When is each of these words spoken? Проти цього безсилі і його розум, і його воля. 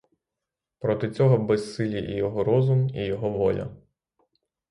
Проти 0.79 1.11
цього 1.11 1.37
безсилі 1.37 2.11
і 2.11 2.15
його 2.15 2.43
розум, 2.43 2.89
і 2.89 3.05
його 3.05 3.29
воля. 3.29 3.75